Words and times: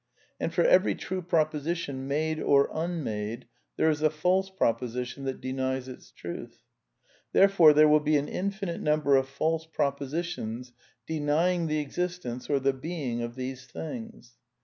And 0.39 0.51
for 0.51 0.63
every 0.63 0.95
true 0.95 1.21
proposition, 1.21 2.07
made 2.07 2.39
or 2.41 2.71
unmade, 2.73 3.45
there 3.77 3.91
is 3.91 4.01
a 4.01 4.09
false 4.09 4.49
proposition 4.49 5.25
that 5.25 5.39
denies 5.39 5.87
its 5.87 6.09
truth. 6.09 6.63
Therefore 7.33 7.71
there 7.71 7.87
will 7.87 7.99
be 7.99 8.17
an 8.17 8.27
infinite 8.27 8.81
number 8.81 9.15
of 9.15 9.29
false 9.29 9.67
propo 9.67 10.07
i 10.07 10.07
sitions 10.09 10.71
denying 11.05 11.67
the 11.67 11.77
existence 11.77 12.49
or 12.49 12.59
the 12.59 12.73
being 12.73 13.21
of 13.21 13.35
these 13.35 13.67
things. 13.67 14.39